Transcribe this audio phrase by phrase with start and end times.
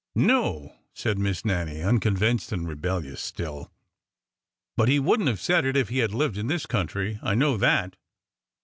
[0.15, 3.71] No," said Miss Nannie, unconvinced and rebellious still;"
[4.75, 7.19] but he would n't have said it if he had lived in this country.
[7.21, 7.97] I know that